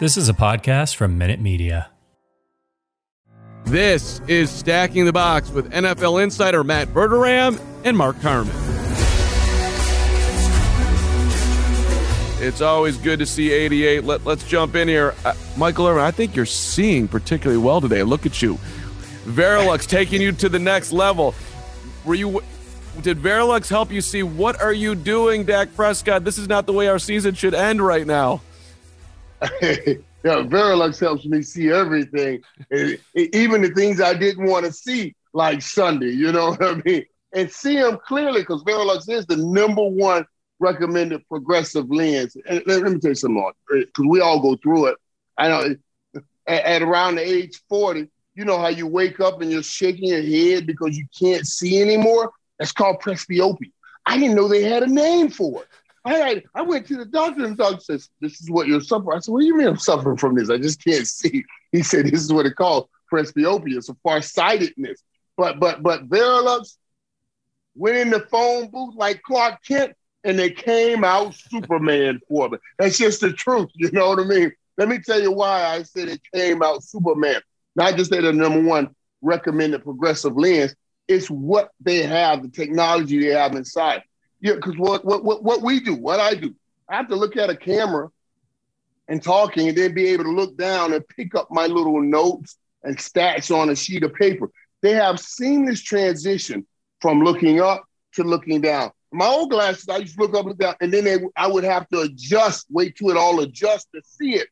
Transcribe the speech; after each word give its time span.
This 0.00 0.16
is 0.16 0.30
a 0.30 0.32
podcast 0.32 0.96
from 0.96 1.18
Minute 1.18 1.40
Media. 1.40 1.90
This 3.64 4.22
is 4.28 4.48
Stacking 4.48 5.04
the 5.04 5.12
Box 5.12 5.50
with 5.50 5.70
NFL 5.72 6.22
insider 6.22 6.64
Matt 6.64 6.88
Verderame 6.88 7.60
and 7.84 7.98
Mark 7.98 8.18
Carmen. 8.22 8.50
It's 12.42 12.62
always 12.62 12.96
good 12.96 13.18
to 13.18 13.26
see 13.26 13.52
88. 13.52 14.04
Let, 14.04 14.24
let's 14.24 14.42
jump 14.48 14.74
in 14.74 14.88
here. 14.88 15.14
Uh, 15.22 15.34
Michael 15.58 15.86
Irvin, 15.86 16.02
I 16.02 16.12
think 16.12 16.34
you're 16.34 16.46
seeing 16.46 17.06
particularly 17.06 17.62
well 17.62 17.82
today. 17.82 18.02
Look 18.02 18.24
at 18.24 18.40
you. 18.40 18.54
Varilux 19.26 19.86
taking 19.86 20.22
you 20.22 20.32
to 20.32 20.48
the 20.48 20.58
next 20.58 20.92
level. 20.92 21.34
Were 22.06 22.14
you 22.14 22.42
did 23.02 23.18
Varilux 23.18 23.68
help 23.68 23.92
you 23.92 24.00
see 24.00 24.22
what 24.22 24.62
are 24.62 24.72
you 24.72 24.94
doing, 24.94 25.44
Dak 25.44 25.76
Prescott? 25.76 26.24
This 26.24 26.38
is 26.38 26.48
not 26.48 26.64
the 26.64 26.72
way 26.72 26.88
our 26.88 26.98
season 26.98 27.34
should 27.34 27.52
end 27.52 27.82
right 27.82 28.06
now. 28.06 28.40
yeah, 29.62 30.42
Varilux 30.42 31.00
helps 31.00 31.24
me 31.24 31.42
see 31.42 31.70
everything, 31.70 32.42
even 33.14 33.62
the 33.62 33.72
things 33.74 34.00
I 34.00 34.14
didn't 34.14 34.46
want 34.46 34.66
to 34.66 34.72
see, 34.72 35.14
like 35.32 35.62
Sunday. 35.62 36.10
You 36.10 36.32
know 36.32 36.50
what 36.50 36.62
I 36.62 36.82
mean? 36.84 37.04
And 37.32 37.50
see 37.50 37.76
them 37.76 37.98
clearly 38.06 38.42
because 38.42 38.62
Varilux 38.64 39.08
is 39.08 39.26
the 39.26 39.36
number 39.36 39.82
one 39.82 40.26
recommended 40.58 41.26
progressive 41.28 41.90
lens. 41.90 42.36
And 42.46 42.62
let, 42.66 42.82
me 42.82 42.98
tell 42.98 43.12
you 43.12 43.14
something, 43.14 43.50
because 43.68 44.04
uh, 44.04 44.08
we 44.08 44.20
all 44.20 44.40
go 44.40 44.56
through 44.56 44.86
it. 44.86 44.96
I 45.38 45.48
know 45.48 45.74
at, 46.46 46.64
at 46.64 46.82
around 46.82 47.16
the 47.16 47.26
age 47.26 47.60
40, 47.68 48.08
you 48.34 48.44
know 48.44 48.58
how 48.58 48.68
you 48.68 48.86
wake 48.86 49.20
up 49.20 49.40
and 49.40 49.50
you're 49.50 49.62
shaking 49.62 50.08
your 50.08 50.22
head 50.22 50.66
because 50.66 50.96
you 50.96 51.06
can't 51.18 51.46
see 51.46 51.80
anymore? 51.80 52.30
That's 52.58 52.72
called 52.72 53.00
presbyopia. 53.00 53.72
I 54.06 54.18
didn't 54.18 54.34
know 54.34 54.48
they 54.48 54.62
had 54.62 54.82
a 54.82 54.86
name 54.86 55.30
for 55.30 55.62
it. 55.62 55.68
I 56.04 56.14
had, 56.14 56.42
I 56.54 56.62
went 56.62 56.86
to 56.86 56.96
the 56.96 57.04
doctor 57.04 57.44
and 57.44 57.56
the 57.56 57.62
doctor 57.62 57.80
says, 57.80 58.08
This 58.20 58.40
is 58.40 58.50
what 58.50 58.66
you're 58.66 58.80
suffering. 58.80 59.16
I 59.16 59.20
said, 59.20 59.32
What 59.32 59.40
do 59.40 59.46
you 59.46 59.56
mean 59.56 59.68
I'm 59.68 59.76
suffering 59.76 60.16
from 60.16 60.34
this? 60.34 60.50
I 60.50 60.58
just 60.58 60.82
can't 60.82 61.06
see. 61.06 61.44
He 61.72 61.84
said, 61.84 62.06
This 62.06 62.22
is 62.22 62.32
what 62.32 62.46
it 62.46 62.56
called 62.56 62.88
presbyopia. 63.12 63.76
It's 63.76 63.88
a 63.88 63.94
farsightedness. 64.02 65.02
But 65.36 65.60
but 65.60 65.82
but 65.82 66.08
Varilux 66.08 66.76
went 67.74 67.96
in 67.96 68.10
the 68.10 68.20
phone 68.20 68.70
booth 68.70 68.94
like 68.96 69.22
Clark 69.22 69.60
Kent 69.66 69.94
and 70.24 70.38
they 70.38 70.50
came 70.50 71.04
out 71.04 71.34
Superman 71.34 72.20
for 72.28 72.48
me. 72.48 72.58
That's 72.78 72.98
just 72.98 73.20
the 73.20 73.32
truth. 73.32 73.70
You 73.74 73.90
know 73.92 74.08
what 74.08 74.20
I 74.20 74.24
mean? 74.24 74.52
Let 74.76 74.88
me 74.88 74.98
tell 74.98 75.20
you 75.20 75.32
why 75.32 75.64
I 75.64 75.82
said 75.82 76.08
it 76.08 76.20
came 76.34 76.62
out 76.62 76.82
Superman. 76.82 77.40
Not 77.76 77.96
just 77.96 78.10
that 78.10 78.22
the 78.22 78.32
number 78.32 78.62
one 78.62 78.94
recommended 79.22 79.84
progressive 79.84 80.36
lens, 80.36 80.74
it's 81.08 81.28
what 81.28 81.70
they 81.80 82.02
have, 82.02 82.42
the 82.42 82.48
technology 82.48 83.20
they 83.20 83.34
have 83.34 83.54
inside. 83.54 84.02
Yeah, 84.40 84.54
because 84.54 84.76
what, 84.76 85.04
what 85.04 85.24
what 85.24 85.42
what 85.42 85.62
we 85.62 85.80
do, 85.80 85.94
what 85.94 86.20
I 86.20 86.34
do, 86.34 86.54
I 86.88 86.96
have 86.96 87.08
to 87.08 87.16
look 87.16 87.36
at 87.36 87.50
a 87.50 87.56
camera 87.56 88.08
and 89.08 89.22
talking, 89.22 89.68
and 89.68 89.76
then 89.76 89.92
be 89.92 90.08
able 90.08 90.24
to 90.24 90.30
look 90.30 90.56
down 90.56 90.92
and 90.92 91.06
pick 91.08 91.34
up 91.34 91.48
my 91.50 91.66
little 91.66 92.00
notes 92.00 92.56
and 92.82 92.96
stats 92.96 93.54
on 93.54 93.68
a 93.70 93.76
sheet 93.76 94.02
of 94.02 94.14
paper. 94.14 94.50
They 94.82 94.92
have 94.92 95.20
seamless 95.20 95.82
transition 95.82 96.66
from 97.00 97.22
looking 97.22 97.60
up 97.60 97.84
to 98.14 98.22
looking 98.24 98.60
down. 98.60 98.92
My 99.12 99.26
old 99.26 99.50
glasses, 99.50 99.88
I 99.88 99.98
used 99.98 100.16
to 100.16 100.22
look 100.22 100.34
up 100.34 100.46
and 100.46 100.58
down, 100.58 100.74
and 100.80 100.92
then 100.92 101.04
they, 101.04 101.18
I 101.36 101.48
would 101.48 101.64
have 101.64 101.88
to 101.88 102.00
adjust, 102.02 102.66
wait 102.70 102.96
till 102.96 103.10
it 103.10 103.16
all 103.16 103.40
adjust 103.40 103.88
to 103.94 104.00
see 104.04 104.34
it. 104.34 104.48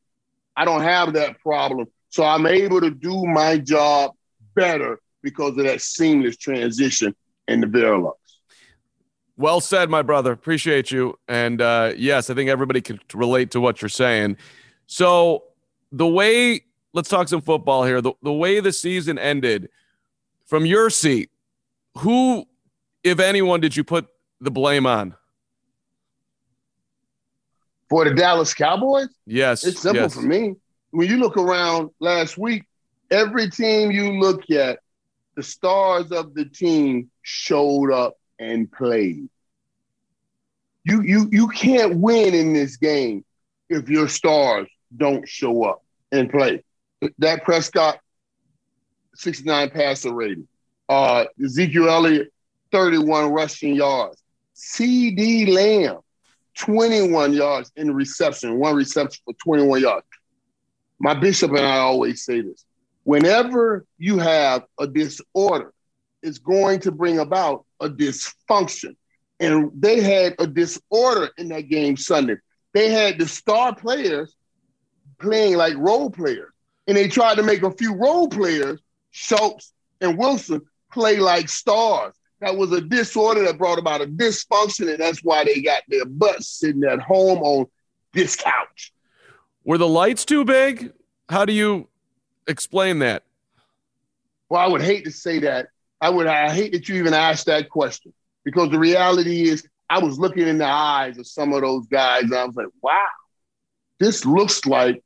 I 0.56 0.64
don't 0.64 0.83
have 0.83 1.12
that 1.12 1.39
problem. 1.41 1.86
So 2.11 2.25
I'm 2.25 2.47
able 2.47 2.81
to 2.81 2.91
do 2.91 3.25
my 3.25 3.59
job 3.59 4.12
better 4.55 5.00
because 5.22 5.50
of 5.50 5.64
that 5.64 5.81
seamless 5.81 6.36
transition 6.36 7.14
in 7.47 7.61
the 7.61 7.66
Varilux. 7.66 8.14
Well 9.39 9.61
said, 9.61 9.89
my 9.89 10.03
brother. 10.03 10.33
Appreciate 10.33 10.91
you. 10.91 11.17
And 11.28 11.62
uh, 11.62 11.92
yes, 11.97 12.28
I 12.28 12.34
think 12.34 12.50
everybody 12.50 12.81
can 12.81 12.98
relate 13.14 13.53
to 13.53 13.61
what 13.61 13.81
you're 13.81 13.89
saying. 13.89 14.36
So 14.86 15.44
the 15.92 16.08
way, 16.08 16.64
let's 16.92 17.08
talk 17.08 17.28
some 17.28 17.41
football 17.41 17.84
here. 17.84 18.03
The, 18.03 18.12
the 18.20 18.33
way 18.33 18.59
the 18.59 18.72
season 18.72 19.16
ended, 19.16 19.70
from 20.44 20.66
your 20.66 20.91
seat, 20.91 21.31
who, 21.98 22.47
if 23.04 23.21
anyone, 23.21 23.60
did 23.60 23.77
you 23.77 23.84
put 23.84 24.09
the 24.41 24.50
blame 24.50 24.87
on? 24.87 25.15
For 27.88 28.04
the 28.04 28.15
Dallas 28.15 28.53
Cowboys? 28.54 29.09
Yes. 29.25 29.65
It's 29.65 29.81
simple 29.81 30.03
yes. 30.03 30.15
for 30.15 30.22
me. 30.22 30.56
When 30.91 31.09
you 31.09 31.19
look 31.19 31.37
around 31.37 31.91
last 32.00 32.38
week, 32.38 32.65
every 33.09 33.50
team 33.50 33.93
you 33.93 34.19
look 34.19 34.50
at, 34.50 34.81
the 35.37 35.43
stars 35.44 36.10
of 36.10 36.34
the 36.34 36.44
team 36.44 37.09
showed 37.22 37.93
up 37.93 38.17
and 38.38 38.71
played. 38.71 39.28
You 40.84 41.03
you 41.03 41.28
you 41.31 41.49
can't 41.49 41.97
win 41.99 42.34
in 42.34 42.53
this 42.53 42.76
game 42.76 43.25
if 43.69 43.88
your 43.88 44.09
stars 44.09 44.69
don't 44.97 45.28
show 45.28 45.65
up 45.65 45.82
and 46.12 46.31
play. 46.31 46.65
Dak 47.21 47.44
Prescott, 47.44 48.00
69 49.15 49.71
passer 49.71 50.12
rating. 50.12 50.48
Uh, 50.88 51.27
Ezekiel 51.44 51.88
Elliott, 51.88 52.32
31 52.72 53.31
rushing 53.31 53.75
yards. 53.75 54.22
CeeDee 54.56 55.48
Lamb, 55.48 55.98
21 56.56 57.32
yards 57.32 57.71
in 57.77 57.94
reception, 57.94 58.59
one 58.59 58.75
reception 58.75 59.21
for 59.25 59.34
21 59.34 59.82
yards. 59.82 60.06
My 60.98 61.15
bishop 61.15 61.50
and 61.50 61.60
I 61.60 61.78
always 61.78 62.25
say 62.25 62.41
this. 62.41 62.65
Whenever 63.04 63.87
you 63.98 64.19
have 64.19 64.65
a 64.78 64.87
disorder, 64.87 65.72
it's 66.22 66.38
going 66.38 66.81
to 66.81 66.91
bring 66.91 67.21
about 67.21 67.65
a 67.81 67.89
dysfunction. 67.89 68.97
And 69.41 69.71
they 69.75 70.00
had 70.00 70.34
a 70.39 70.47
disorder 70.47 71.31
in 71.39 71.49
that 71.49 71.69
game 71.69 71.97
Sunday. 71.97 72.37
They 72.75 72.91
had 72.91 73.19
the 73.19 73.28
star 73.28 73.75
players 73.75 74.34
playing 75.19 75.56
like 75.56 75.75
role 75.77 76.11
players. 76.11 76.53
And 76.87 76.97
they 76.97 77.09
tried 77.09 77.37
to 77.37 77.43
make 77.43 77.62
a 77.62 77.71
few 77.71 77.94
role 77.94 78.28
players, 78.28 78.81
Schultz 79.11 79.72
and 80.00 80.19
Wilson, 80.19 80.62
play 80.91 81.19
like 81.19 81.49
stars. 81.49 82.15
That 82.41 82.56
was 82.56 82.72
a 82.72 82.81
disorder 82.81 83.43
that 83.44 83.59
brought 83.59 83.78
about 83.78 84.00
a 84.00 84.06
dysfunction, 84.06 84.89
and 84.89 84.99
that's 84.99 85.25
why 85.25 85.45
they 85.45 85.60
got 85.60 85.83
their 85.89 86.05
butts 86.05 86.49
sitting 86.49 86.84
at 86.84 87.00
home 87.00 87.39
on 87.41 87.66
this 88.15 88.37
couch. 88.37 88.93
Were 89.65 89.78
the 89.78 89.89
lights 89.89 90.25
too 90.25 90.45
big? 90.45 90.93
How 91.28 91.45
do 91.45 91.53
you 91.53 91.89
explain 92.47 93.00
that? 93.00 93.25
Well, 94.49 94.60
I 94.60 94.69
would 94.69 94.83
hate 94.83 95.05
to 95.05 95.10
say 95.10 95.41
that 95.41 95.69
I 96.00 96.10
would 96.10 96.26
I 96.26 96.53
hate 96.54 96.72
that 96.72 96.88
you 96.88 96.97
even 96.97 97.14
asked 97.14 97.47
that 97.47 97.69
question 97.69 98.12
because 98.44 98.70
the 98.70 98.78
reality 98.78 99.48
is 99.48 99.66
I 99.91 99.98
was 99.98 100.19
looking 100.19 100.47
in 100.47 100.59
the 100.59 100.66
eyes 100.66 101.19
of 101.19 101.26
some 101.26 101.53
of 101.53 101.62
those 101.62 101.86
guys 101.86 102.25
and 102.25 102.34
I 102.34 102.44
was 102.44 102.56
like, 102.56 102.69
wow, 102.82 103.06
this 103.98 104.25
looks 104.25 104.64
like 104.66 105.03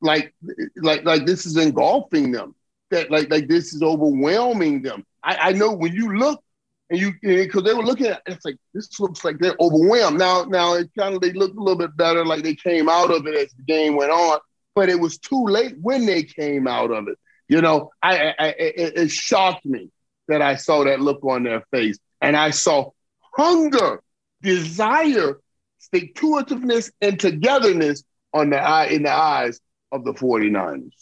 like 0.00 0.34
like 0.76 1.04
like 1.04 1.26
this 1.26 1.46
is 1.46 1.56
engulfing 1.56 2.32
them. 2.32 2.54
That 2.90 3.10
like 3.10 3.30
like 3.30 3.48
this 3.48 3.74
is 3.74 3.82
overwhelming 3.82 4.82
them. 4.82 5.04
I, 5.22 5.36
I 5.50 5.52
know 5.52 5.72
when 5.72 5.92
you 5.92 6.16
look 6.16 6.42
and 6.90 6.98
you 6.98 7.12
because 7.20 7.64
they 7.64 7.74
were 7.74 7.84
looking 7.84 8.06
at 8.06 8.22
it's 8.26 8.44
like 8.44 8.56
this 8.72 8.98
looks 9.00 9.24
like 9.24 9.38
they're 9.38 9.56
overwhelmed. 9.60 10.18
Now 10.18 10.44
now 10.44 10.74
it 10.74 10.90
kind 10.96 11.14
of 11.14 11.20
they 11.20 11.32
looked 11.32 11.56
a 11.56 11.60
little 11.60 11.78
bit 11.78 11.96
better, 11.96 12.24
like 12.24 12.42
they 12.42 12.54
came 12.54 12.88
out 12.88 13.10
of 13.10 13.26
it 13.26 13.34
as 13.34 13.52
the 13.52 13.62
game 13.64 13.96
went 13.96 14.12
on, 14.12 14.38
but 14.74 14.88
it 14.88 14.98
was 14.98 15.18
too 15.18 15.44
late 15.44 15.74
when 15.80 16.06
they 16.06 16.22
came 16.22 16.66
out 16.66 16.90
of 16.90 17.08
it. 17.08 17.18
You 17.48 17.62
know, 17.62 17.90
I, 18.02 18.34
I 18.38 18.46
it, 18.58 18.92
it 18.96 19.10
shocked 19.10 19.64
me 19.64 19.90
that 20.28 20.42
I 20.42 20.56
saw 20.56 20.84
that 20.84 21.00
look 21.00 21.24
on 21.24 21.42
their 21.42 21.62
face, 21.70 21.98
and 22.20 22.36
I 22.36 22.50
saw 22.50 22.90
hunger, 23.34 24.02
desire, 24.42 25.40
stick 25.78 26.14
to 26.16 26.26
itiveness, 26.42 26.90
and 27.00 27.18
togetherness 27.18 28.04
on 28.34 28.50
the 28.50 28.58
eye 28.58 28.86
in 28.86 29.04
the 29.04 29.12
eyes 29.12 29.60
of 29.90 30.04
the 30.04 30.12
49ers. 30.12 30.92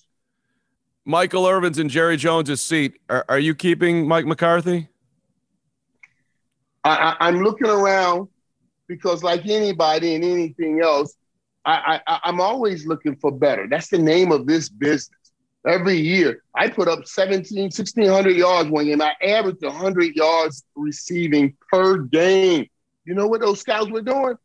Michael 1.05 1.47
Irvin's 1.47 1.79
in 1.79 1.89
Jerry 1.89 2.17
Jones's 2.17 2.61
seat. 2.61 3.01
Are, 3.09 3.25
are 3.29 3.39
you 3.39 3.55
keeping 3.55 4.07
Mike 4.07 4.27
McCarthy? 4.27 4.89
I, 6.85 7.17
I, 7.19 7.29
am 7.29 7.43
looking 7.43 7.69
around 7.69 8.29
because, 8.87 9.25
like 9.25 9.47
anybody 9.47 10.15
and 10.15 10.25
anything 10.25 10.81
else, 10.81 11.17
I, 11.65 12.01
I, 12.07 12.21
I'm 12.25 12.41
always 12.41 12.87
looking 12.87 13.17
for 13.17 13.33
better. 13.33 13.67
That's 13.69 13.89
the 13.89 13.99
name 13.99 14.31
of 14.31 14.47
this 14.47 14.69
business 14.69 15.26
every 15.67 15.99
year. 15.99 16.43
I 16.55 16.69
put 16.69 16.89
up 16.89 17.07
17, 17.07 17.65
1600 17.65 18.37
yards 18.37 18.71
one 18.71 18.87
game. 18.87 19.03
I 19.03 19.15
averaged 19.23 19.63
100 19.63 20.15
yards 20.15 20.65
receiving 20.75 21.57
per 21.71 21.99
game. 21.99 22.67
You 23.05 23.15
know 23.15 23.27
what 23.27 23.41
those 23.41 23.61
scouts 23.61 23.91
were 23.91 24.03
doing? 24.03 24.37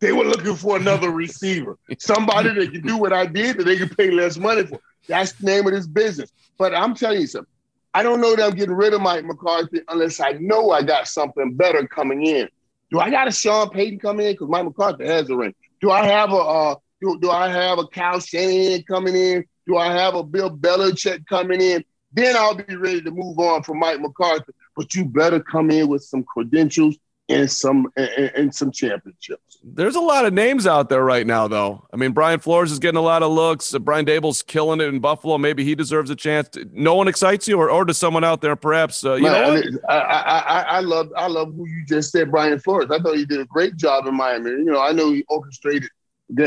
They 0.00 0.12
were 0.12 0.24
looking 0.24 0.56
for 0.56 0.76
another 0.76 1.10
receiver, 1.10 1.78
somebody 1.98 2.54
that 2.54 2.72
could 2.72 2.86
do 2.86 2.96
what 2.96 3.12
I 3.12 3.26
did 3.26 3.58
that 3.58 3.64
they 3.64 3.76
could 3.76 3.96
pay 3.96 4.10
less 4.10 4.38
money 4.38 4.64
for. 4.64 4.80
That's 5.08 5.32
the 5.32 5.46
name 5.46 5.66
of 5.66 5.72
this 5.72 5.86
business. 5.86 6.30
But 6.58 6.74
I'm 6.74 6.94
telling 6.94 7.20
you 7.20 7.26
something. 7.26 7.52
I 7.92 8.02
don't 8.02 8.20
know 8.20 8.36
that 8.36 8.44
I'm 8.44 8.54
getting 8.54 8.74
rid 8.74 8.94
of 8.94 9.00
Mike 9.00 9.24
McCarthy 9.24 9.80
unless 9.88 10.20
I 10.20 10.32
know 10.32 10.70
I 10.70 10.82
got 10.82 11.08
something 11.08 11.54
better 11.54 11.86
coming 11.88 12.24
in. 12.24 12.48
Do 12.90 13.00
I 13.00 13.10
got 13.10 13.28
a 13.28 13.32
Sean 13.32 13.70
Payton 13.70 13.98
coming 13.98 14.26
in? 14.26 14.32
Because 14.34 14.48
Mike 14.48 14.64
McCarthy 14.64 15.06
has 15.06 15.28
a 15.28 15.36
ring. 15.36 15.54
Do 15.80 15.90
I 15.90 16.06
have 16.06 16.32
a 16.32 16.36
uh, 16.36 16.74
do, 17.00 17.18
do 17.20 17.30
I 17.30 17.48
have 17.48 17.78
a 17.78 17.86
Kyle 17.86 18.20
Shanahan 18.20 18.82
coming 18.82 19.16
in? 19.16 19.44
Do 19.66 19.76
I 19.76 19.92
have 19.92 20.14
a 20.14 20.22
Bill 20.22 20.50
Belichick 20.50 21.26
coming 21.26 21.60
in? 21.60 21.84
Then 22.12 22.36
I'll 22.36 22.54
be 22.54 22.76
ready 22.76 23.02
to 23.02 23.10
move 23.10 23.38
on 23.38 23.62
from 23.62 23.78
Mike 23.78 24.00
McCarthy. 24.00 24.52
But 24.76 24.94
you 24.94 25.04
better 25.04 25.40
come 25.40 25.70
in 25.70 25.88
with 25.88 26.02
some 26.02 26.24
credentials 26.24 26.96
and 27.28 27.50
some 27.50 27.86
and, 27.96 28.32
and 28.34 28.54
some 28.54 28.72
championships. 28.72 29.58
There's 29.62 29.94
a 29.94 30.00
lot 30.00 30.24
of 30.24 30.32
names 30.32 30.66
out 30.66 30.88
there 30.88 31.04
right 31.04 31.26
now, 31.26 31.46
though. 31.46 31.86
I 31.92 31.96
mean, 31.96 32.12
Brian 32.12 32.40
Flores 32.40 32.72
is 32.72 32.78
getting 32.78 32.96
a 32.98 33.02
lot 33.02 33.22
of 33.22 33.30
looks. 33.30 33.76
Brian 33.78 34.06
Daboll's 34.06 34.42
killing 34.42 34.80
it 34.80 34.84
in 34.84 35.00
Buffalo. 35.00 35.38
Maybe 35.38 35.64
he 35.64 35.74
deserves 35.74 36.10
a 36.10 36.16
chance. 36.16 36.48
No 36.72 36.94
one 36.94 37.08
excites 37.08 37.46
you, 37.46 37.58
or, 37.58 37.70
or 37.70 37.84
does 37.84 37.98
someone 37.98 38.24
out 38.24 38.40
there 38.40 38.56
perhaps? 38.56 39.04
Uh, 39.04 39.14
you 39.14 39.24
Man, 39.24 39.32
know, 39.32 39.78
I, 39.88 39.98
I, 39.98 40.38
I, 40.38 40.60
I 40.62 40.80
love 40.80 41.12
I 41.16 41.26
love 41.26 41.54
who 41.54 41.68
you 41.68 41.84
just 41.86 42.10
said, 42.10 42.30
Brian 42.30 42.58
Flores. 42.58 42.90
I 42.90 42.98
thought 42.98 43.16
he 43.16 43.26
did 43.26 43.40
a 43.40 43.44
great 43.44 43.76
job 43.76 44.06
in 44.06 44.16
Miami. 44.16 44.50
You 44.50 44.64
know, 44.64 44.80
I 44.80 44.92
know 44.92 45.12
he 45.12 45.24
orchestrated 45.28 45.90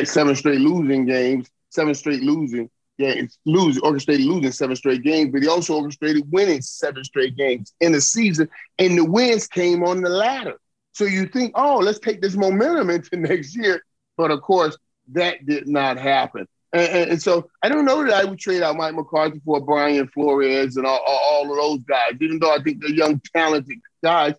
seven 0.05 0.35
straight 0.35 0.59
losing 0.59 1.05
games, 1.05 1.49
seven 1.69 1.93
straight 1.93 2.23
losing 2.23 2.69
games, 2.97 3.37
lose 3.45 3.79
orchestrated 3.79 4.25
losing 4.25 4.51
seven 4.51 4.75
straight 4.75 5.03
games, 5.03 5.31
but 5.31 5.41
he 5.41 5.47
also 5.47 5.75
orchestrated 5.75 6.23
winning 6.31 6.61
seven 6.61 7.03
straight 7.03 7.35
games 7.35 7.73
in 7.79 7.91
the 7.91 8.01
season, 8.01 8.49
and 8.79 8.97
the 8.97 9.05
wins 9.05 9.47
came 9.47 9.83
on 9.83 10.01
the 10.01 10.09
ladder. 10.09 10.55
So 10.93 11.05
you 11.05 11.25
think, 11.25 11.53
oh, 11.55 11.77
let's 11.77 11.99
take 11.99 12.21
this 12.21 12.35
momentum 12.35 12.89
into 12.91 13.17
next 13.17 13.55
year. 13.55 13.83
But 14.15 14.31
of 14.31 14.41
course, 14.41 14.77
that 15.11 15.45
did 15.45 15.67
not 15.67 15.97
happen. 15.97 16.47
And, 16.71 16.89
and, 16.89 17.11
and, 17.11 17.21
so 17.21 17.49
I 17.61 17.69
don't 17.69 17.85
know 17.85 18.03
that 18.03 18.13
I 18.13 18.25
would 18.25 18.39
trade 18.39 18.63
out 18.63 18.75
Mike 18.75 18.95
McCarthy 18.95 19.39
for 19.45 19.61
Brian 19.61 20.07
Flores 20.07 20.75
and 20.75 20.87
all, 20.87 20.99
all, 21.05 21.51
of 21.51 21.57
those 21.57 21.83
guys, 21.83 22.13
even 22.19 22.39
though 22.39 22.53
I 22.53 22.63
think 22.63 22.81
they're 22.81 22.89
young, 22.89 23.21
talented 23.35 23.77
guys. 24.03 24.33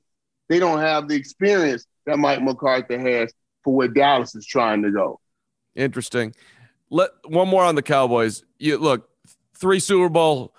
They 0.49 0.59
don't 0.59 0.81
have 0.81 1.09
the 1.09 1.15
experience 1.15 1.87
that 2.07 2.19
Mike 2.19 2.43
McCarthy 2.43 2.99
has 2.99 3.33
for 3.63 3.75
where 3.75 3.89
Dallas 3.89 4.35
is 4.35 4.45
trying 4.45 4.83
to 4.83 4.91
go. 4.91 5.21
Interesting. 5.75 6.35
Let 6.95 7.11
one 7.27 7.49
more 7.49 7.65
on 7.65 7.75
the 7.75 7.83
Cowboys. 7.83 8.45
You 8.61 8.79
look 8.79 9.11
three 9.53 9.81
Super 9.81 10.09
Bowl 10.09 10.55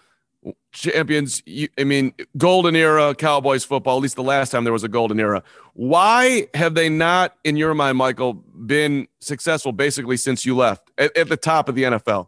champions. 0.73 1.41
You, 1.45 1.69
I 1.79 1.85
mean, 1.85 2.13
golden 2.37 2.75
era 2.75 3.15
Cowboys 3.15 3.63
football. 3.63 3.95
At 3.95 4.01
least 4.01 4.17
the 4.17 4.23
last 4.23 4.49
time 4.49 4.65
there 4.65 4.73
was 4.73 4.83
a 4.83 4.89
golden 4.89 5.17
era. 5.17 5.43
Why 5.75 6.49
have 6.53 6.75
they 6.75 6.89
not, 6.89 7.37
in 7.45 7.55
your 7.55 7.73
mind, 7.73 7.97
Michael, 7.97 8.33
been 8.33 9.07
successful 9.21 9.71
basically 9.71 10.17
since 10.17 10.45
you 10.45 10.57
left 10.57 10.91
at, 10.97 11.15
at 11.15 11.29
the 11.29 11.37
top 11.37 11.69
of 11.69 11.75
the 11.75 11.83
NFL? 11.83 12.27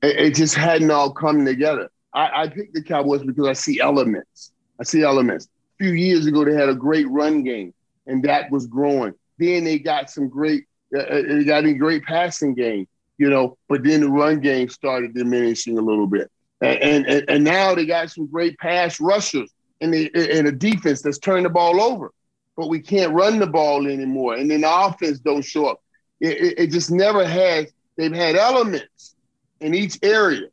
It, 0.00 0.16
it, 0.16 0.34
just 0.36 0.54
hadn't 0.54 0.92
all 0.92 1.12
come 1.12 1.44
together. 1.44 1.90
I, 2.12 2.42
I 2.42 2.48
picked 2.48 2.74
the 2.74 2.82
Cowboys 2.84 3.24
because 3.24 3.48
I 3.48 3.54
see 3.54 3.80
elements. 3.80 4.52
I 4.80 4.84
see 4.84 5.02
elements. 5.02 5.46
A 5.80 5.84
few 5.84 5.94
years 5.94 6.26
ago, 6.26 6.44
they 6.44 6.54
had 6.54 6.68
a 6.68 6.76
great 6.76 7.08
run 7.08 7.42
game, 7.42 7.74
and 8.06 8.22
that 8.22 8.52
was 8.52 8.68
growing. 8.68 9.14
Then 9.36 9.64
they 9.64 9.80
got 9.80 10.10
some 10.10 10.28
great, 10.28 10.66
Uh, 10.94 10.98
uh, 10.98 11.22
they 11.26 11.44
got 11.44 11.64
a 11.64 11.74
great 11.74 12.04
passing 12.04 12.54
game 12.54 12.86
you 13.18 13.30
know, 13.30 13.56
but 13.68 13.82
then 13.84 14.00
the 14.00 14.08
run 14.08 14.40
game 14.40 14.68
started 14.68 15.14
diminishing 15.14 15.78
a 15.78 15.82
little 15.82 16.06
bit. 16.06 16.30
And, 16.60 17.06
and, 17.06 17.24
and 17.28 17.44
now 17.44 17.74
they 17.74 17.84
got 17.84 18.10
some 18.10 18.26
great 18.26 18.58
pass 18.58 19.00
rushers 19.00 19.52
in 19.80 19.90
the 19.90 20.38
in 20.38 20.46
a 20.46 20.52
defense 20.52 21.02
that's 21.02 21.18
turned 21.18 21.44
the 21.44 21.50
ball 21.50 21.80
over, 21.80 22.10
but 22.56 22.68
we 22.68 22.80
can't 22.80 23.12
run 23.12 23.38
the 23.38 23.46
ball 23.46 23.86
anymore. 23.86 24.36
And 24.36 24.50
then 24.50 24.62
the 24.62 24.72
offense 24.72 25.18
don't 25.18 25.44
show 25.44 25.66
up. 25.66 25.82
It, 26.20 26.40
it, 26.40 26.58
it 26.58 26.66
just 26.70 26.90
never 26.90 27.26
has. 27.26 27.70
They've 27.96 28.14
had 28.14 28.36
elements 28.36 29.14
in 29.60 29.74
each 29.74 29.98
area, 30.02 30.48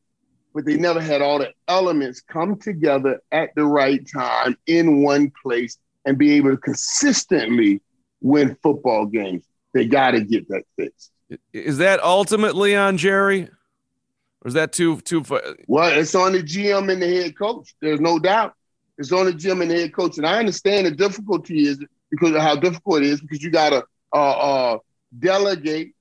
but 0.53 0.65
they 0.65 0.75
never 0.75 1.01
had 1.01 1.21
all 1.21 1.39
the 1.39 1.53
elements 1.67 2.21
come 2.21 2.57
together 2.57 3.21
at 3.31 3.55
the 3.55 3.65
right 3.65 4.05
time 4.11 4.57
in 4.67 5.03
one 5.03 5.31
place 5.41 5.77
and 6.05 6.17
be 6.17 6.33
able 6.33 6.51
to 6.51 6.57
consistently 6.57 7.79
win 8.21 8.57
football 8.61 9.05
games. 9.05 9.45
They 9.73 9.85
got 9.85 10.11
to 10.11 10.21
get 10.21 10.47
that 10.49 10.63
fixed. 10.75 11.11
Is 11.53 11.77
that 11.77 12.03
ultimately 12.03 12.75
on 12.75 12.97
Jerry? 12.97 13.49
Or 14.43 14.47
is 14.47 14.53
that 14.55 14.73
too 14.73 14.99
too 15.01 15.23
far? 15.23 15.41
Well, 15.67 15.97
it's 15.97 16.15
on 16.15 16.33
the 16.33 16.43
GM 16.43 16.91
and 16.91 17.01
the 17.01 17.07
head 17.07 17.37
coach. 17.37 17.73
There's 17.79 18.01
no 18.01 18.19
doubt. 18.19 18.53
It's 18.97 19.11
on 19.11 19.25
the 19.25 19.33
GM 19.33 19.61
and 19.61 19.71
the 19.71 19.75
head 19.75 19.93
coach. 19.93 20.17
And 20.17 20.25
I 20.25 20.39
understand 20.39 20.87
the 20.87 20.91
difficulty 20.91 21.67
is 21.67 21.79
because 22.09 22.31
of 22.31 22.41
how 22.41 22.55
difficult 22.55 23.03
it 23.03 23.07
is, 23.07 23.21
because 23.21 23.41
you 23.41 23.51
gotta 23.51 23.83
uh, 24.13 24.15
uh, 24.15 24.77
delegate, 25.19 25.93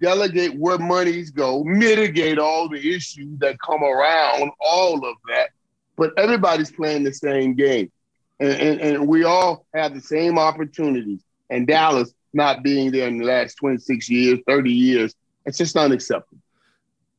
delegate 0.00 0.56
where 0.58 0.78
monies 0.78 1.30
go, 1.30 1.64
mitigate 1.64 2.38
all 2.38 2.68
the 2.68 2.94
issues 2.94 3.38
that 3.38 3.58
come 3.60 3.82
around 3.82 4.50
all 4.60 5.04
of 5.04 5.16
that. 5.28 5.50
But 5.96 6.12
everybody's 6.16 6.70
playing 6.70 7.04
the 7.04 7.12
same 7.12 7.54
game. 7.54 7.90
And, 8.38 8.52
and, 8.52 8.80
and 8.80 9.08
we 9.08 9.24
all 9.24 9.66
have 9.74 9.94
the 9.94 10.00
same 10.00 10.38
opportunities. 10.38 11.20
And 11.50 11.66
Dallas 11.66 12.12
not 12.32 12.62
being 12.62 12.90
there 12.90 13.08
in 13.08 13.18
the 13.18 13.24
last 13.24 13.54
26 13.56 14.08
years, 14.08 14.38
30 14.46 14.70
years. 14.70 15.14
It's 15.46 15.58
just 15.58 15.76
unacceptable. 15.76 16.38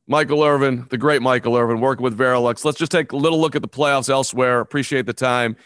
Michael 0.06 0.42
Irvin, 0.42 0.86
the 0.90 0.98
great 0.98 1.22
Michael 1.22 1.56
Irvin, 1.56 1.80
working 1.80 2.02
with 2.02 2.18
Varilux. 2.18 2.64
Let's 2.64 2.78
just 2.78 2.90
take 2.90 3.12
a 3.12 3.16
little 3.16 3.40
look 3.40 3.54
at 3.54 3.62
the 3.62 3.68
playoffs 3.68 4.10
elsewhere. 4.10 4.60
Appreciate 4.60 5.06
the 5.06 5.12
time. 5.12 5.56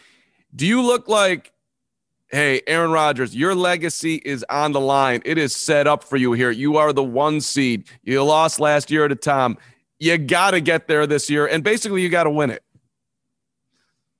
Do 0.55 0.67
you 0.67 0.83
look 0.83 1.07
like, 1.07 1.51
hey, 2.29 2.61
Aaron 2.67 2.91
Rodgers, 2.91 3.35
your 3.35 3.55
legacy 3.55 4.21
is 4.23 4.45
on 4.49 4.71
the 4.71 4.79
line? 4.79 5.23
It 5.25 5.39
is 5.39 5.55
set 5.55 5.87
up 5.87 6.03
for 6.03 6.17
you 6.17 6.33
here. 6.33 6.51
You 6.51 6.77
are 6.77 6.93
the 6.93 7.03
one 7.03 7.41
seed. 7.41 7.87
You 8.03 8.23
lost 8.23 8.59
last 8.59 8.91
year 8.91 9.07
to 9.07 9.15
Tom. 9.15 9.57
You 9.99 10.17
got 10.19 10.51
to 10.51 10.61
get 10.61 10.87
there 10.87 11.07
this 11.07 11.27
year, 11.27 11.47
and 11.47 11.63
basically, 11.63 12.03
you 12.03 12.09
got 12.09 12.25
to 12.25 12.29
win 12.29 12.51
it. 12.51 12.61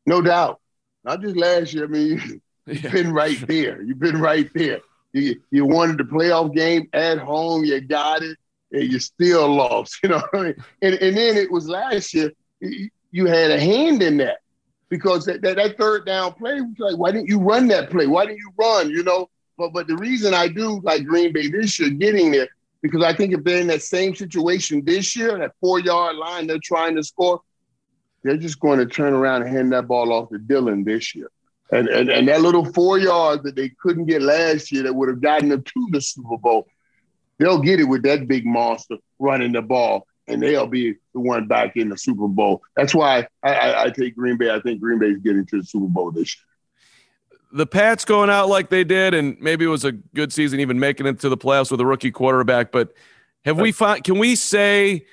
No 0.07 0.22
doubt. 0.22 0.60
Not 1.04 1.22
just 1.22 1.36
last 1.36 1.74
year. 1.74 1.83
I 1.83 1.88
mean, 1.88 2.42
you've 2.66 2.83
yeah. 2.83 2.92
been 2.92 3.13
right 3.13 3.48
there. 3.48 3.81
You've 3.83 4.00
been 4.00 4.19
right 4.19 4.50
there. 4.56 4.80
You, 5.16 5.42
you 5.50 5.66
wanted 5.66 5.98
the 5.98 6.04
playoff 6.04 6.54
game 6.54 6.90
at 6.92 7.18
home, 7.20 7.64
you 7.64 7.80
got 7.80 8.22
it, 8.22 8.38
and 8.72 8.92
you 8.92 9.00
still 9.00 9.48
lost. 9.48 10.00
You 10.04 10.10
know 10.10 10.18
what 10.32 10.36
I 10.36 10.44
mean? 10.44 10.56
And, 10.82 10.96
and 10.96 11.18
then 11.18 11.38
it 11.38 11.50
was 11.50 11.70
last 11.70 12.14
year, 12.14 12.32
you 12.60 13.26
had 13.26 13.50
a 13.52 13.60
hand 13.60 14.04
in 14.04 14.18
that 14.18 14.40
because 14.90 15.26
that, 15.26 15.42
that, 15.42 15.56
that 15.56 15.78
third 15.78 16.06
down 16.06 16.34
play 16.34 16.60
was 16.60 16.76
like, 16.80 16.98
why 16.98 17.12
didn't 17.12 17.30
you 17.30 17.40
run 17.40 17.68
that 17.70 17.90
play? 17.90 18.08
Why 18.08 18.26
didn't 18.26 18.40
you 18.40 18.52
run? 18.58 18.90
You 18.90 19.04
know, 19.04 19.30
but 19.58 19.72
but 19.72 19.88
the 19.88 19.96
reason 19.96 20.34
I 20.34 20.50
do 20.50 20.82
like 20.82 21.06
Green 21.06 21.32
Bay 21.32 21.48
this 21.48 21.80
year 21.80 21.90
getting 21.92 22.32
there 22.32 22.50
because 22.82 23.04
I 23.04 23.14
think 23.14 23.34
if 23.34 23.44
they're 23.44 23.62
in 23.62 23.68
that 23.68 23.84
same 23.84 24.16
situation 24.16 24.84
this 24.84 25.16
year, 25.16 25.38
that 25.40 25.54
four 25.62 25.80
yard 25.80 26.18
line 26.18 26.46
they're 26.46 26.60
trying 26.62 26.96
to 26.98 27.04
score, 27.04 27.42
they're 28.24 28.38
just 28.38 28.60
going 28.60 28.80
to 28.80 28.86
turn 28.86 29.14
around 29.14 29.44
and 29.44 29.52
hand 29.52 29.72
that 29.72 29.88
ball 29.88 30.12
off 30.12 30.30
to 30.30 30.38
Dillon 30.38 30.84
this 30.84 31.16
year. 31.16 31.32
And, 31.72 31.88
and, 31.88 32.10
and 32.10 32.28
that 32.28 32.42
little 32.42 32.66
four 32.74 33.00
yards 33.00 33.44
that 33.44 33.56
they 33.56 33.70
couldn't 33.70 34.06
get 34.06 34.22
last 34.22 34.72
year 34.72 34.84
that 34.84 34.94
would 34.94 35.10
have 35.10 35.22
gotten 35.22 35.50
them 35.50 35.64
to 35.64 35.88
the 35.92 36.00
Super 36.00 36.38
Bowl, 36.38 36.68
they'll 37.40 37.60
get 37.60 37.80
it 37.80 37.86
with 37.86 38.04
that 38.04 38.28
big 38.28 38.46
monster 38.46 38.98
running 39.20 39.52
the 39.52 39.62
ball, 39.62 40.06
and 40.28 40.42
they'll 40.42 40.68
be 40.68 40.94
the 41.14 41.20
one 41.20 41.48
back 41.48 41.76
in 41.76 41.90
the 41.90 41.98
Super 41.98 42.28
Bowl. 42.28 42.62
That's 42.76 42.94
why 42.94 43.28
I, 43.42 43.54
I, 43.54 43.84
I 43.84 43.90
take 43.90 44.16
Green 44.16 44.38
Bay. 44.38 44.54
I 44.54 44.60
think 44.60 44.80
Green 44.80 45.00
Bay 45.00 45.08
is 45.08 45.18
getting 45.18 45.46
to 45.48 45.62
the 45.62 45.66
Super 45.66 45.88
Bowl 45.88 46.12
this 46.12 46.36
year. 46.36 46.44
The 47.52 47.66
Pats 47.66 48.06
going 48.06 48.30
out 48.30 48.50
like 48.50 48.70
they 48.70 48.84
did, 48.84 49.14
and 49.14 49.40
maybe 49.40 49.66
it 49.66 49.70
was 49.70 49.86
a 49.86 49.92
good 49.94 50.34
season, 50.34 50.60
even 50.60 50.80
making 50.80 51.08
it 51.08 51.20
to 51.22 51.30
the 51.30 51.38
playoffs 51.38 51.72
with 51.72 51.80
a 51.80 51.86
rookie 51.86 52.12
quarterback. 52.12 52.72
But 52.72 52.94
have 53.46 53.58
we 53.58 53.72
found? 53.72 54.04
Can 54.04 54.20
we 54.20 54.36
say 54.36 55.06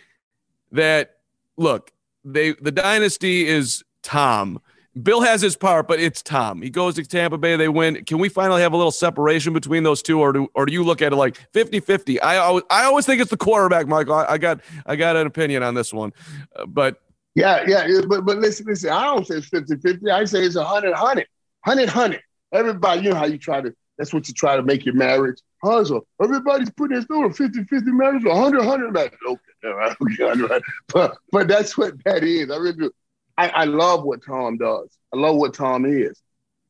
that? 0.72 1.16
Look, 1.56 1.92
they 2.24 2.52
the 2.52 2.72
dynasty 2.72 3.46
is 3.46 3.84
Tom 4.02 4.60
Bill 5.00 5.22
has 5.22 5.40
his 5.40 5.56
part, 5.56 5.88
but 5.88 6.00
it's 6.00 6.22
Tom. 6.22 6.60
He 6.60 6.68
goes 6.68 6.96
to 6.96 7.04
Tampa 7.04 7.38
Bay, 7.38 7.56
they 7.56 7.68
win. 7.68 8.04
Can 8.04 8.18
we 8.18 8.28
finally 8.28 8.60
have 8.60 8.74
a 8.74 8.76
little 8.76 8.90
separation 8.90 9.54
between 9.54 9.84
those 9.84 10.02
two, 10.02 10.20
or 10.20 10.32
do 10.32 10.48
or 10.54 10.66
do 10.66 10.72
you 10.72 10.84
look 10.84 11.00
at 11.00 11.12
it 11.12 11.16
like 11.16 11.38
50-50? 11.52 12.18
I 12.22 12.36
always 12.36 12.64
I 12.68 12.84
always 12.84 13.06
think 13.06 13.22
it's 13.22 13.30
the 13.30 13.36
quarterback, 13.36 13.86
Michael. 13.86 14.14
I, 14.14 14.24
I 14.32 14.38
got 14.38 14.60
I 14.84 14.96
got 14.96 15.16
an 15.16 15.26
opinion 15.26 15.62
on 15.62 15.74
this 15.74 15.92
one. 15.92 16.12
Uh, 16.54 16.66
but 16.66 17.00
yeah, 17.34 17.64
yeah, 17.66 18.02
but 18.06 18.26
but 18.26 18.38
listen, 18.38 18.66
listen, 18.66 18.90
I 18.90 19.04
don't 19.04 19.26
say 19.26 19.36
it's 19.36 19.48
50-50. 19.48 20.10
I 20.10 20.24
say 20.26 20.40
it's 20.40 20.56
100 20.56 20.90
100 20.90 21.26
100 21.64 21.86
100. 21.86 22.22
Everybody, 22.52 23.02
you 23.02 23.10
know 23.10 23.16
how 23.16 23.24
you 23.24 23.38
try 23.38 23.62
to 23.62 23.74
that's 23.98 24.12
what 24.12 24.26
you 24.28 24.34
try 24.34 24.56
to 24.56 24.62
make 24.62 24.84
your 24.84 24.94
marriage. 24.94 25.40
Hustle. 25.62 26.06
Everybody's 26.20 26.70
putting 26.70 26.96
this 26.96 27.04
through 27.04 27.26
a 27.26 27.32
50 27.32 27.64
50 27.64 27.92
marriage, 27.92 28.24
100 28.24 28.58
100. 28.58 28.94
Like, 28.94 29.16
okay, 29.26 30.24
okay. 30.24 30.60
But, 30.92 31.16
but 31.30 31.46
that's 31.46 31.78
what 31.78 32.02
that 32.04 32.24
is. 32.24 32.50
I 32.50 32.56
really 32.56 32.72
do. 32.72 32.92
I, 33.36 33.48
I 33.48 33.64
love 33.64 34.04
what 34.04 34.24
Tom 34.24 34.58
does. 34.58 34.88
I 35.12 35.16
love 35.16 35.36
what 35.36 35.54
Tom 35.54 35.84
is. 35.84 36.20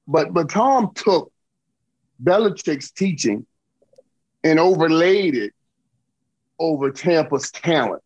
But 0.07 0.33
but 0.33 0.49
Tom 0.49 0.92
took 0.95 1.33
Belichick's 2.23 2.90
teaching 2.90 3.47
and 4.45 4.59
overlaid 4.59 5.35
it 5.35 5.52
over 6.59 6.90
Tampa's 6.90 7.50
talent. 7.50 8.02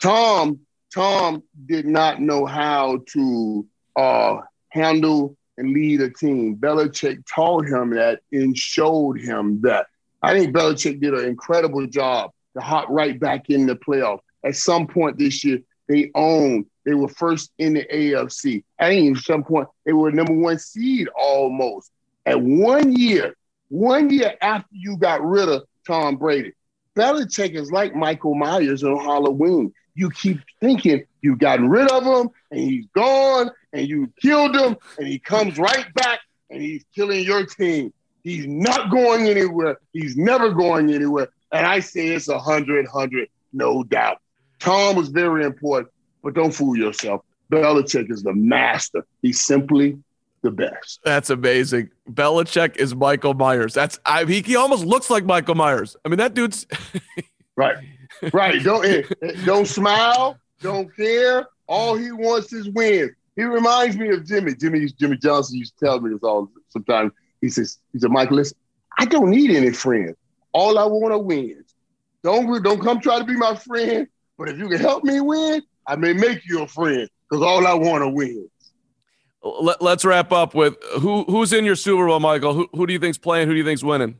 Tom 0.00 0.60
Tom 0.94 1.42
did 1.66 1.86
not 1.86 2.20
know 2.20 2.46
how 2.46 3.00
to 3.12 3.66
uh, 3.96 4.38
handle 4.70 5.36
and 5.56 5.72
lead 5.72 6.00
a 6.00 6.10
team. 6.10 6.56
Belichick 6.56 7.22
taught 7.32 7.66
him 7.66 7.90
that 7.90 8.20
and 8.32 8.56
showed 8.56 9.20
him 9.20 9.60
that. 9.62 9.86
I 10.22 10.38
think 10.38 10.54
Belichick 10.54 11.00
did 11.00 11.14
an 11.14 11.24
incredible 11.26 11.86
job 11.86 12.30
to 12.56 12.60
hop 12.60 12.88
right 12.88 13.18
back 13.18 13.50
in 13.50 13.66
the 13.66 13.76
playoff. 13.76 14.18
At 14.44 14.56
some 14.56 14.86
point 14.86 15.18
this 15.18 15.44
year, 15.44 15.60
they 15.88 16.10
owned 16.14 16.66
they 16.84 16.94
were 16.94 17.08
first 17.08 17.52
in 17.58 17.74
the 17.74 17.84
AFC. 17.84 18.64
I 18.78 18.88
think 18.88 19.16
at 19.16 19.22
some 19.22 19.44
point 19.44 19.68
they 19.84 19.92
were 19.92 20.10
number 20.10 20.32
one 20.32 20.58
seed 20.58 21.08
almost. 21.08 21.90
At 22.26 22.40
one 22.40 22.92
year, 22.92 23.34
one 23.68 24.10
year 24.10 24.34
after 24.40 24.68
you 24.72 24.96
got 24.96 25.24
rid 25.24 25.48
of 25.48 25.64
Tom 25.86 26.16
Brady, 26.16 26.52
Belichick 26.96 27.54
is 27.54 27.70
like 27.70 27.94
Michael 27.94 28.34
Myers 28.34 28.82
on 28.84 28.98
Halloween. 28.98 29.72
You 29.94 30.10
keep 30.10 30.40
thinking 30.60 31.04
you've 31.20 31.38
gotten 31.38 31.68
rid 31.68 31.90
of 31.90 32.04
him 32.04 32.30
and 32.50 32.60
he's 32.60 32.86
gone 32.94 33.50
and 33.72 33.88
you 33.88 34.12
killed 34.20 34.56
him 34.56 34.76
and 34.98 35.06
he 35.06 35.18
comes 35.18 35.58
right 35.58 35.92
back 35.94 36.20
and 36.50 36.62
he's 36.62 36.84
killing 36.94 37.24
your 37.24 37.46
team. 37.46 37.92
He's 38.22 38.46
not 38.46 38.90
going 38.90 39.26
anywhere. 39.26 39.78
He's 39.92 40.16
never 40.16 40.50
going 40.50 40.92
anywhere. 40.92 41.28
And 41.52 41.66
I 41.66 41.80
say 41.80 42.08
it's 42.08 42.28
a 42.28 42.38
hundred, 42.38 42.86
hundred, 42.86 43.28
no 43.52 43.82
doubt. 43.82 44.18
Tom 44.58 44.96
was 44.96 45.08
very 45.08 45.44
important, 45.44 45.92
but 46.22 46.34
don't 46.34 46.52
fool 46.52 46.76
yourself. 46.76 47.22
Belichick 47.50 48.10
is 48.10 48.22
the 48.22 48.32
master. 48.32 49.04
He's 49.22 49.44
simply 49.44 49.98
the 50.42 50.50
best. 50.50 51.00
That's 51.04 51.30
amazing. 51.30 51.90
Belichick 52.10 52.76
is 52.76 52.94
Michael 52.94 53.34
Myers. 53.34 53.74
That's 53.74 53.98
I 54.06 54.24
he, 54.24 54.40
he 54.40 54.56
almost 54.56 54.84
looks 54.84 55.10
like 55.10 55.24
Michael 55.24 55.54
Myers. 55.54 55.96
I 56.04 56.08
mean, 56.08 56.18
that 56.18 56.34
dude's 56.34 56.66
right. 57.56 57.76
Right. 58.32 58.62
Don't 58.62 58.84
eh, 58.84 59.02
eh, 59.22 59.32
don't 59.44 59.66
smile. 59.66 60.38
Don't 60.60 60.94
care. 60.94 61.46
All 61.66 61.96
he 61.96 62.12
wants 62.12 62.52
is 62.52 62.68
wins. 62.68 63.12
He 63.36 63.44
reminds 63.44 63.96
me 63.96 64.08
of 64.10 64.26
Jimmy. 64.26 64.54
Jimmy 64.54 64.86
Jimmy 64.86 65.16
Johnson 65.16 65.58
used 65.58 65.78
to 65.78 65.86
tell 65.86 66.00
me 66.00 66.10
this 66.10 66.22
all 66.22 66.50
sometimes. 66.68 67.12
He 67.40 67.48
says, 67.48 67.78
he 67.92 67.98
said, 67.98 68.10
Michael, 68.10 68.36
listen, 68.36 68.58
I 68.98 69.06
don't 69.06 69.30
need 69.30 69.50
any 69.50 69.72
friends. 69.72 70.16
All 70.52 70.78
I 70.78 70.84
want 70.84 71.12
to 71.12 71.18
win. 71.18 71.64
Don't 72.22 72.62
don't 72.62 72.80
come 72.80 73.00
try 73.00 73.18
to 73.18 73.24
be 73.24 73.36
my 73.36 73.54
friend. 73.54 74.06
But 74.36 74.48
if 74.48 74.58
you 74.58 74.68
can 74.68 74.78
help 74.78 75.04
me 75.04 75.20
win, 75.20 75.62
I 75.86 75.96
may 75.96 76.12
make 76.12 76.46
you 76.46 76.62
a 76.62 76.66
friend 76.66 77.08
because 77.28 77.44
all 77.44 77.66
I 77.66 77.74
want 77.74 78.02
to 78.02 78.08
win. 78.08 78.48
Let, 79.42 79.80
us 79.80 80.04
wrap 80.04 80.32
up 80.32 80.54
with 80.54 80.76
who 81.00 81.24
who's 81.24 81.52
in 81.52 81.64
your 81.64 81.76
Super 81.76 82.06
Bowl, 82.06 82.20
Michael. 82.20 82.52
Who, 82.52 82.68
who 82.72 82.86
do 82.86 82.92
you 82.92 82.98
think's 82.98 83.16
playing? 83.16 83.48
Who 83.48 83.54
do 83.54 83.58
you 83.58 83.64
think's 83.64 83.82
winning? 83.82 84.16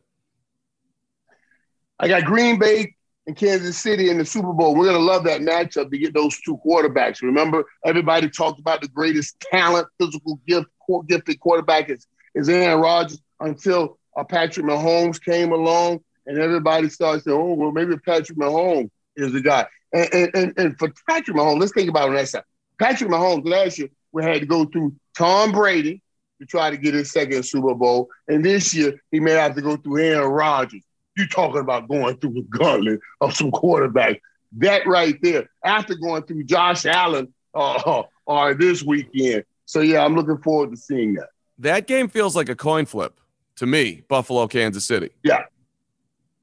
I 1.98 2.08
got 2.08 2.24
Green 2.24 2.58
Bay 2.58 2.94
and 3.26 3.36
Kansas 3.36 3.76
City 3.76 4.08
in 4.08 4.16
the 4.16 4.24
Super 4.24 4.54
Bowl. 4.54 4.74
We're 4.74 4.86
gonna 4.86 4.98
love 4.98 5.24
that 5.24 5.42
matchup 5.42 5.90
to 5.90 5.98
get 5.98 6.14
those 6.14 6.40
two 6.40 6.58
quarterbacks. 6.64 7.20
Remember, 7.20 7.64
everybody 7.84 8.30
talked 8.30 8.60
about 8.60 8.80
the 8.80 8.88
greatest 8.88 9.38
talent, 9.40 9.86
physical 9.98 10.40
gift, 10.48 10.68
gifted 11.06 11.38
quarterback 11.38 11.90
is, 11.90 12.06
is 12.34 12.48
Aaron 12.48 12.80
Rodgers 12.80 13.20
until 13.40 13.98
uh, 14.16 14.24
Patrick 14.24 14.64
Mahomes 14.64 15.22
came 15.22 15.52
along, 15.52 16.00
and 16.26 16.38
everybody 16.38 16.88
started 16.88 17.22
saying, 17.24 17.36
"Oh, 17.36 17.52
well, 17.52 17.72
maybe 17.72 17.98
Patrick 17.98 18.38
Mahomes 18.38 18.90
is 19.16 19.32
the 19.32 19.42
guy." 19.42 19.66
And, 19.92 20.08
and, 20.14 20.30
and, 20.34 20.58
and 20.58 20.78
for 20.78 20.92
Patrick 21.08 21.36
Mahomes, 21.36 21.60
let's 21.60 21.72
think 21.72 21.88
about 21.88 22.08
it 22.08 22.10
on 22.10 22.14
that 22.16 22.28
side. 22.28 22.44
Patrick 22.78 23.10
Mahomes 23.10 23.46
last 23.46 23.78
year 23.78 23.88
we 24.12 24.22
had 24.22 24.40
to 24.40 24.46
go 24.46 24.64
through 24.64 24.94
Tom 25.16 25.52
Brady 25.52 26.02
to 26.40 26.46
try 26.46 26.70
to 26.70 26.76
get 26.76 26.94
his 26.94 27.12
second 27.12 27.44
Super 27.44 27.74
Bowl. 27.74 28.08
And 28.28 28.44
this 28.44 28.74
year, 28.74 29.00
he 29.10 29.20
may 29.20 29.32
have 29.32 29.54
to 29.54 29.62
go 29.62 29.76
through 29.76 30.02
Aaron 30.02 30.30
Rodgers. 30.30 30.82
You 31.16 31.26
talking 31.28 31.60
about 31.60 31.88
going 31.88 32.16
through 32.16 32.32
the 32.32 32.42
gauntlet 32.42 33.00
of 33.20 33.34
some 33.34 33.50
quarterbacks. 33.50 34.20
That 34.56 34.86
right 34.86 35.16
there, 35.22 35.48
after 35.64 35.94
going 35.94 36.22
through 36.24 36.44
Josh 36.44 36.86
Allen 36.86 37.32
uh, 37.54 38.02
uh, 38.26 38.54
this 38.54 38.82
weekend. 38.82 39.44
So, 39.66 39.80
yeah, 39.80 40.04
I'm 40.04 40.16
looking 40.16 40.38
forward 40.38 40.70
to 40.70 40.76
seeing 40.76 41.14
that. 41.14 41.28
That 41.58 41.86
game 41.86 42.08
feels 42.08 42.34
like 42.34 42.48
a 42.48 42.56
coin 42.56 42.86
flip 42.86 43.20
to 43.56 43.66
me, 43.66 44.02
Buffalo, 44.08 44.48
Kansas 44.48 44.84
City. 44.84 45.10
Yeah. 45.22 45.44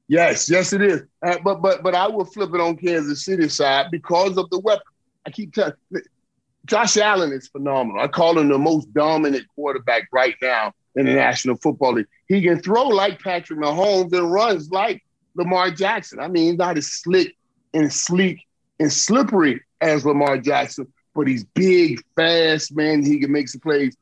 Yes, 0.08 0.48
yes, 0.50 0.72
it 0.72 0.80
is. 0.82 1.02
Uh, 1.22 1.36
but 1.44 1.60
but 1.60 1.82
but 1.82 1.94
I 1.94 2.08
will 2.08 2.24
flip 2.24 2.50
it 2.54 2.60
on 2.60 2.76
Kansas 2.76 3.24
City 3.24 3.48
side 3.48 3.86
because 3.90 4.38
of 4.38 4.48
the 4.50 4.58
weapon. 4.58 4.86
I 5.26 5.30
keep 5.30 5.52
telling 5.52 5.74
Josh 6.64 6.96
Allen 6.96 7.32
is 7.32 7.48
phenomenal. 7.48 8.02
I 8.02 8.08
call 8.08 8.38
him 8.38 8.48
the 8.48 8.58
most 8.58 8.92
dominant 8.92 9.44
quarterback 9.54 10.08
right 10.12 10.34
now 10.40 10.72
in 10.96 11.06
the 11.06 11.14
National 11.14 11.56
Football 11.56 11.94
League. 11.94 12.06
He 12.26 12.42
can 12.42 12.60
throw 12.60 12.84
like 12.88 13.20
Patrick 13.20 13.58
Mahomes 13.58 14.12
and 14.12 14.30
runs 14.32 14.70
like 14.70 15.02
Lamar 15.34 15.70
Jackson. 15.70 16.20
I 16.20 16.28
mean, 16.28 16.50
he's 16.50 16.58
not 16.58 16.76
as 16.78 16.90
slick 16.90 17.36
and 17.72 17.92
sleek 17.92 18.46
and 18.80 18.92
slippery 18.92 19.62
as 19.80 20.04
Lamar 20.04 20.38
Jackson, 20.38 20.92
but 21.14 21.26
he's 21.26 21.44
big, 21.44 22.02
fast, 22.16 22.74
man. 22.74 23.04
He 23.04 23.18
can 23.20 23.32
make 23.32 23.48
some 23.48 23.60
plays. 23.60 23.96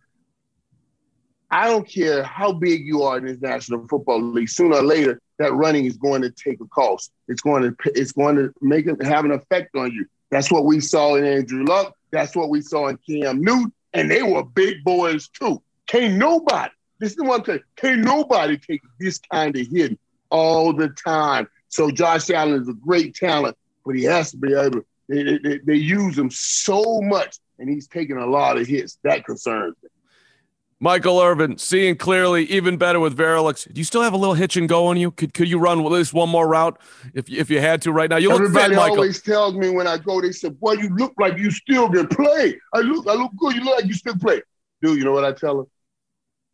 I 1.51 1.69
don't 1.69 1.89
care 1.89 2.25
how 2.25 2.53
big 2.53 2.85
you 2.87 3.03
are 3.03 3.19
in 3.19 3.27
this 3.27 3.41
National 3.41 3.87
Football 3.87 4.21
League. 4.21 4.49
Sooner 4.49 4.77
or 4.77 4.83
later, 4.83 5.21
that 5.39 5.53
running 5.53 5.85
is 5.85 5.97
going 5.97 6.23
to 6.23 6.31
take 6.31 6.61
a 6.61 6.67
cost. 6.67 7.13
It's 7.29 7.41
going 7.41 7.63
to 7.63 7.77
it's 7.95 8.13
going 8.13 8.37
to 8.37 8.53
make 8.61 8.87
it 8.87 9.03
have 9.03 9.25
an 9.25 9.31
effect 9.33 9.77
on 9.77 9.93
you. 9.93 10.07
That's 10.31 10.51
what 10.51 10.65
we 10.65 10.81
saw 10.81 11.15
in 11.15 11.25
Andrew 11.25 11.65
Luck. 11.65 11.95
That's 12.11 12.35
what 12.35 12.49
we 12.49 12.61
saw 12.63 12.89
in 12.89 12.99
Cam 13.09 13.41
Newton, 13.41 13.73
and 13.93 14.11
they 14.11 14.23
were 14.23 14.43
big 14.43 14.83
boys 14.85 15.29
too. 15.29 15.63
Can't 15.87 16.15
nobody, 16.15 16.73
this 16.99 17.11
is 17.11 17.17
the 17.17 17.25
one 17.25 17.45
thing, 17.45 17.61
can't 17.77 18.01
nobody 18.01 18.57
take 18.57 18.81
this 18.99 19.21
kind 19.31 19.57
of 19.57 19.67
hit 19.69 19.99
all 20.31 20.73
the 20.73 20.89
time. 20.89 21.49
So 21.69 21.91
Josh 21.91 22.31
Allen 22.31 22.61
is 22.61 22.69
a 22.69 22.75
great 22.75 23.15
talent, 23.15 23.57
but 23.85 23.95
he 23.95 24.05
has 24.05 24.31
to 24.33 24.37
be 24.37 24.55
able. 24.55 24.81
They, 25.09 25.39
they, 25.39 25.59
they 25.59 25.75
use 25.75 26.19
him 26.19 26.31
so 26.31 27.01
much, 27.03 27.39
and 27.59 27.69
he's 27.69 27.87
taking 27.87 28.17
a 28.17 28.27
lot 28.27 28.59
of 28.59 28.67
hits. 28.67 28.99
That 29.05 29.25
concerns 29.25 29.77
me. 29.83 29.86
Michael 30.79 31.21
Irvin, 31.21 31.57
seeing 31.57 31.97
clearly, 31.97 32.45
even 32.45 32.77
better 32.77 33.01
with 33.01 33.17
Varilux. 33.17 33.73
Do 33.73 33.79
you 33.81 33.85
still 33.85 34.03
have 34.03 34.13
a 34.13 34.17
little 34.19 34.35
hitch 34.35 34.57
and 34.57 34.69
go 34.69 34.87
on 34.87 34.99
you? 34.99 35.11
Could 35.11 35.33
could 35.33 35.49
you 35.49 35.59
run 35.59 35.81
at 35.81 35.87
least 35.87 36.13
one 36.13 36.29
more 36.29 36.47
route 36.47 36.79
if 37.15 37.31
if 37.31 37.49
you 37.49 37.61
had 37.61 37.81
to 37.83 37.93
right 37.93 38.11
now? 38.11 38.17
You 38.17 38.29
look 38.29 38.43
Everybody 38.43 38.75
fit, 38.75 38.77
Michael. 38.77 38.97
always 38.97 39.23
tells 39.23 39.55
me 39.55 39.71
when 39.71 39.87
I 39.87 39.97
go, 39.97 40.21
they 40.21 40.33
say, 40.33 40.51
"Boy, 40.51 40.73
you 40.73 40.91
look 40.95 41.15
like 41.19 41.39
you 41.39 41.51
still 41.51 41.91
can 41.91 42.07
play. 42.09 42.61
I 42.75 42.81
look, 42.81 43.07
I 43.07 43.15
look 43.15 43.33
good. 43.39 43.55
You 43.55 43.65
look 43.65 43.77
like 43.77 43.87
you 43.87 43.95
still 43.95 44.19
play." 44.19 44.43
Dude, 44.83 44.99
you 44.99 45.05
know 45.05 45.13
what 45.13 45.25
I 45.25 45.33
tell 45.33 45.57
them? 45.57 45.67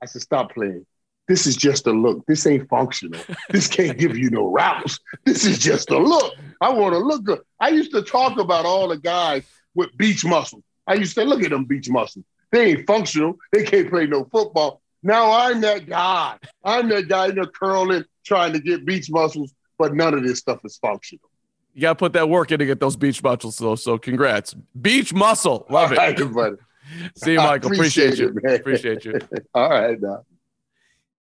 I 0.01 0.07
said, 0.07 0.23
"Stop 0.23 0.55
playing. 0.55 0.87
This 1.27 1.47
is 1.49 1.57
just 1.57 1.89
a 1.89 1.93
look. 1.93 2.25
This 2.27 2.47
ain't 2.47 2.69
functional. 2.69 3.21
this 3.51 3.67
can't 3.67 3.99
give 3.99 4.17
you 4.17 4.31
no 4.31 4.53
routes. 4.53 5.01
This 5.25 5.45
is 5.45 5.59
just 5.59 5.91
a 5.91 5.99
look. 5.99 6.33
I 6.61 6.71
want 6.71 6.93
to 6.93 6.99
look 6.99 7.25
good." 7.25 7.41
I 7.59 7.71
used 7.71 7.91
to 7.91 8.03
talk 8.03 8.39
about 8.39 8.67
all 8.67 8.87
the 8.87 8.99
guys 8.99 9.43
with 9.75 9.97
beach 9.97 10.25
muscles. 10.25 10.63
I 10.87 10.95
used 10.95 11.17
to 11.17 11.23
say, 11.23 11.27
"Look 11.27 11.43
at 11.43 11.51
them 11.51 11.65
beach 11.65 11.91
muscles." 11.91 12.25
They 12.53 12.73
ain't 12.73 12.87
functional. 12.87 13.39
They 13.53 13.65
can't 13.65 13.91
play 13.91 14.07
no 14.07 14.25
football. 14.25 14.83
Now 15.03 15.33
I'm 15.33 15.61
that 15.63 15.87
guy. 15.87 16.39
I'm 16.65 16.89
that 16.91 17.09
guy 17.09 17.29
in 17.29 17.35
the 17.35 17.47
curling 17.47 18.05
trying 18.25 18.53
to 18.53 18.61
get 18.61 18.85
beach 18.85 19.11
muscles, 19.11 19.53
but 19.79 19.95
none 19.95 20.15
of 20.15 20.23
this 20.23 20.39
stuff 20.39 20.61
is 20.65 20.77
functional. 20.77 21.29
You 21.75 21.83
got 21.83 21.93
to 21.93 21.97
put 21.97 22.13
that 22.13 22.29
work 22.29 22.53
in 22.53 22.59
to 22.59 22.67
get 22.67 22.79
those 22.79 22.97
beach 22.97 23.23
muscles, 23.23 23.57
though. 23.57 23.75
So 23.75 23.99
congrats. 23.99 24.55
Beach 24.81 25.13
muscle. 25.13 25.67
Love 25.71 25.93
it. 25.93 25.99
Right, 25.99 26.33
buddy. 26.33 26.57
See 27.17 27.33
you, 27.33 27.39
Michael. 27.39 27.73
Appreciate, 27.73 28.21
appreciate, 28.21 28.45
you. 28.45 28.55
Appreciate 28.55 29.05
you. 29.05 29.19
All 29.55 29.71
right, 29.71 30.01
now. 30.01 30.25